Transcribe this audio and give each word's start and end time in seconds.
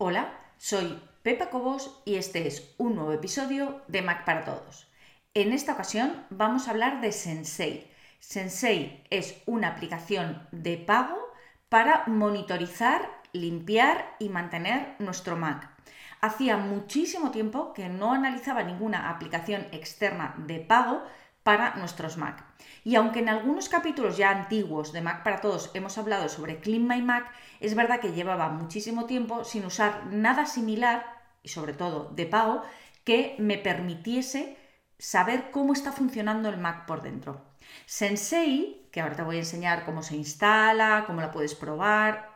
Hola, 0.00 0.32
soy 0.58 1.02
Pepa 1.24 1.50
Cobos 1.50 2.00
y 2.04 2.14
este 2.18 2.46
es 2.46 2.72
un 2.78 2.94
nuevo 2.94 3.10
episodio 3.10 3.82
de 3.88 4.00
Mac 4.00 4.24
para 4.24 4.44
Todos. 4.44 4.88
En 5.34 5.52
esta 5.52 5.72
ocasión 5.72 6.24
vamos 6.30 6.68
a 6.68 6.70
hablar 6.70 7.00
de 7.00 7.10
Sensei. 7.10 7.90
Sensei 8.20 9.02
es 9.10 9.42
una 9.46 9.66
aplicación 9.66 10.46
de 10.52 10.76
pago 10.76 11.18
para 11.68 12.04
monitorizar, 12.06 13.10
limpiar 13.32 14.14
y 14.20 14.28
mantener 14.28 14.94
nuestro 15.00 15.36
Mac. 15.36 15.68
Hacía 16.20 16.56
muchísimo 16.58 17.32
tiempo 17.32 17.72
que 17.72 17.88
no 17.88 18.12
analizaba 18.12 18.62
ninguna 18.62 19.10
aplicación 19.10 19.66
externa 19.72 20.36
de 20.46 20.60
pago 20.60 21.02
para 21.48 21.76
nuestros 21.76 22.18
Mac. 22.18 22.44
Y 22.84 22.96
aunque 22.96 23.20
en 23.20 23.30
algunos 23.30 23.70
capítulos 23.70 24.18
ya 24.18 24.28
antiguos 24.28 24.92
de 24.92 25.00
Mac 25.00 25.22
para 25.22 25.40
Todos 25.40 25.70
hemos 25.72 25.96
hablado 25.96 26.28
sobre 26.28 26.60
Clean 26.60 26.86
My 26.86 27.00
Mac, 27.00 27.32
es 27.58 27.74
verdad 27.74 28.00
que 28.00 28.12
llevaba 28.12 28.50
muchísimo 28.50 29.06
tiempo 29.06 29.44
sin 29.44 29.64
usar 29.64 30.08
nada 30.08 30.44
similar, 30.44 31.06
y 31.42 31.48
sobre 31.48 31.72
todo 31.72 32.12
de 32.14 32.26
pago, 32.26 32.64
que 33.02 33.34
me 33.38 33.56
permitiese 33.56 34.58
saber 34.98 35.50
cómo 35.50 35.72
está 35.72 35.90
funcionando 35.90 36.50
el 36.50 36.58
Mac 36.58 36.84
por 36.84 37.00
dentro. 37.00 37.40
Sensei, 37.86 38.86
que 38.92 39.00
ahora 39.00 39.16
te 39.16 39.22
voy 39.22 39.36
a 39.36 39.38
enseñar 39.38 39.86
cómo 39.86 40.02
se 40.02 40.16
instala, 40.16 41.04
cómo 41.06 41.22
la 41.22 41.32
puedes 41.32 41.54
probar, 41.54 42.28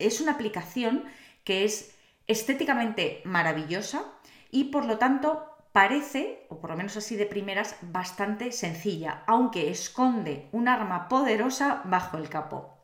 es 0.00 0.20
una 0.20 0.32
aplicación 0.32 1.04
que 1.44 1.64
es 1.64 1.94
estéticamente 2.26 3.22
maravillosa 3.24 4.06
y 4.50 4.64
por 4.64 4.86
lo 4.86 4.98
tanto 4.98 5.55
parece, 5.76 6.46
o 6.48 6.58
por 6.58 6.70
lo 6.70 6.76
menos 6.78 6.96
así 6.96 7.16
de 7.16 7.26
primeras, 7.26 7.76
bastante 7.82 8.50
sencilla, 8.50 9.24
aunque 9.26 9.70
esconde 9.70 10.48
un 10.52 10.68
arma 10.68 11.06
poderosa 11.06 11.82
bajo 11.84 12.16
el 12.16 12.30
capó. 12.30 12.78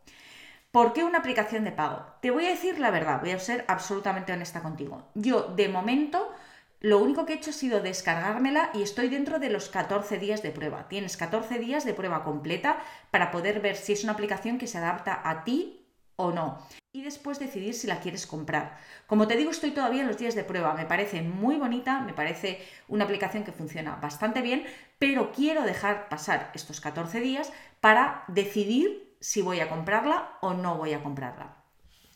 ¿Por 0.71 0.93
qué 0.93 1.03
una 1.03 1.21
aplicación 1.21 1.65
de 1.65 1.73
pago? 1.73 2.05
Te 2.21 2.31
voy 2.31 2.45
a 2.45 2.51
decir 2.51 2.79
la 2.79 2.91
verdad, 2.91 3.23
voy 3.23 3.31
a 3.31 3.39
ser 3.39 3.65
absolutamente 3.67 4.34
honesta 4.34 4.61
contigo. 4.61 5.09
Yo, 5.15 5.55
de 5.57 5.71
momento, 5.71 6.34
lo 6.81 6.99
único 6.99 7.25
que 7.25 7.33
he 7.33 7.37
hecho 7.37 7.49
ha 7.49 7.55
sido 7.55 7.81
descargármela 7.81 8.69
y 8.75 8.83
estoy 8.83 9.09
dentro 9.09 9.39
de 9.39 9.49
los 9.49 9.71
14 9.71 10.19
días 10.19 10.43
de 10.43 10.51
prueba. 10.51 10.87
Tienes 10.89 11.17
14 11.17 11.59
días 11.59 11.87
de 11.87 11.95
prueba 11.95 12.25
completa 12.25 12.77
para 13.11 13.31
poder 13.31 13.61
ver 13.61 13.77
si 13.77 13.95
es 13.95 14.05
una 14.05 14.12
aplicación 14.12 14.59
que 14.59 14.67
se 14.67 14.77
adapta 14.77 15.19
a 15.25 15.45
ti 15.45 15.81
no 16.31 16.59
y 16.92 17.03
después 17.03 17.39
decidir 17.39 17.75
si 17.75 17.87
la 17.87 18.01
quieres 18.01 18.27
comprar. 18.27 18.78
Como 19.06 19.27
te 19.27 19.37
digo, 19.37 19.51
estoy 19.51 19.70
todavía 19.70 20.03
en 20.03 20.09
los 20.09 20.19
días 20.19 20.34
de 20.34 20.45
prueba, 20.45 20.75
me 20.75 20.84
parece 20.84 21.23
muy 21.23 21.56
bonita, 21.56 22.01
me 22.01 22.12
parece 22.12 22.61
una 22.87 23.05
aplicación 23.05 23.45
que 23.45 23.53
funciona 23.53 23.97
bastante 23.97 24.43
bien, 24.43 24.65
pero 24.98 25.33
quiero 25.33 25.62
dejar 25.62 26.11
pasar 26.11 26.50
estos 26.55 26.83
14 26.83 27.20
días 27.20 27.50
para 27.81 28.25
decidir 28.28 29.17
si 29.20 29.41
voy 29.41 29.61
a 29.61 29.70
comprarla 29.70 30.37
o 30.43 30.53
no 30.53 30.77
voy 30.77 30.93
a 30.93 31.03
comprarla. 31.03 31.56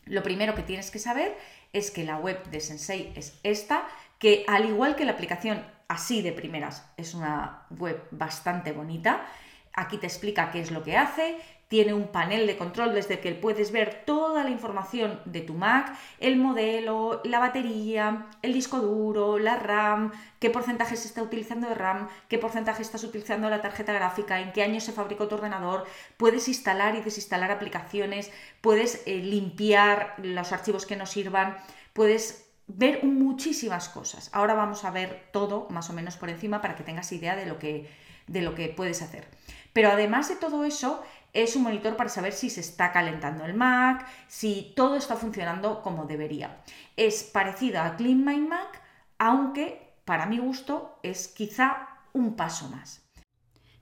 Lo 0.05 0.23
primero 0.23 0.55
que 0.55 0.63
tienes 0.63 0.91
que 0.91 0.99
saber 0.99 1.37
es 1.73 1.91
que 1.91 2.05
la 2.05 2.19
web 2.19 2.45
de 2.51 2.61
Sensei 2.61 3.13
es 3.17 3.41
esta, 3.43 3.89
que 4.19 4.45
al 4.47 4.67
igual 4.67 4.95
que 4.95 5.07
la 5.07 5.13
aplicación 5.13 5.65
así 5.89 6.21
de 6.21 6.33
primeras 6.33 6.85
es 6.97 7.15
una 7.15 7.67
web 7.71 8.07
bastante 8.11 8.73
bonita, 8.73 9.27
aquí 9.73 9.99
te 9.99 10.07
explica 10.07 10.51
qué 10.51 10.61
es 10.61 10.71
lo 10.71 10.83
que 10.83 10.97
hace, 10.97 11.39
tiene 11.69 11.95
un 11.95 12.09
panel 12.09 12.47
de 12.47 12.57
control 12.57 12.95
desde 12.95 13.15
el 13.15 13.21
que 13.21 13.33
puedes 13.33 13.73
ver 13.73 14.05
toda 14.05 14.45
la 14.45 14.51
información 14.51 15.21
de 15.25 15.41
tu 15.41 15.55
Mac, 15.55 15.99
el 16.21 16.37
modelo, 16.37 17.21
la 17.25 17.41
batería, 17.41 18.27
el 18.43 18.53
disco 18.53 18.79
duro, 18.79 19.39
la 19.39 19.57
RAM, 19.57 20.13
qué 20.39 20.49
porcentaje 20.49 20.97
se 20.97 21.09
está 21.09 21.23
utilizando 21.23 21.69
de 21.69 21.75
RAM, 21.75 22.09
qué 22.29 22.39
porcentaje 22.39 22.83
estás 22.83 23.03
utilizando 23.03 23.51
la 23.51 23.63
tarjeta 23.63 23.93
gráfica, 23.93 24.41
en 24.41 24.53
qué 24.53 24.63
año 24.63 24.81
se 24.81 24.93
fabricó 24.93 25.27
tu 25.27 25.35
ordenador, 25.35 25.87
puedes 26.17 26.47
instalar 26.47 26.95
y 26.95 27.01
desinstalar 27.01 27.51
aplicaciones, 27.51 28.31
puedes 28.61 29.03
eh, 29.07 29.19
limpiar 29.19 30.15
los 30.19 30.53
archivos 30.53 30.87
que 30.87 30.97
no 30.97 31.07
sirvan, 31.07 31.57
puedes 31.93 32.47
ver 32.69 33.05
muchísimas 33.05 33.89
cosas. 33.89 34.31
Ahora 34.33 34.55
vamos 34.55 34.85
a 34.85 34.91
ver 34.91 35.29
todo 35.33 35.67
más 35.71 35.91
o 35.91 35.93
menos 35.93 36.17
por 36.17 36.31
encima 36.31 36.61
para 36.61 36.77
que 36.77 36.85
tengas 36.85 37.11
idea 37.13 37.35
de 37.35 37.47
lo 37.47 37.59
que, 37.59 37.91
de 38.27 38.43
lo 38.43 38.55
que 38.55 38.69
puedes 38.69 39.03
hacer. 39.03 39.27
Pero 39.73 39.91
además 39.91 40.29
de 40.29 40.37
todo 40.37 40.65
eso, 40.65 41.03
es 41.43 41.55
un 41.55 41.65
monitor 41.65 41.97
para 41.97 42.09
saber 42.09 42.33
si 42.33 42.49
se 42.49 42.61
está 42.61 42.93
calentando 42.93 43.45
el 43.45 43.55
Mac, 43.55 44.07
si 44.27 44.73
todo 44.75 44.97
está 44.97 45.17
funcionando 45.17 45.83
como 45.83 46.07
debería. 46.07 46.63
Es 46.97 47.25
parecido 47.25 47.83
a 47.83 47.97
Clean 47.97 48.25
My 48.25 48.41
Mac, 48.41 48.83
aunque 49.19 49.95
para 50.05 50.27
mi 50.27 50.39
gusto 50.39 50.99
es 51.03 51.29
quizá 51.29 51.89
un 52.15 52.37
paso 52.37 52.69
más. 52.71 53.06